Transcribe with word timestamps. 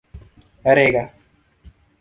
regas 0.65 1.15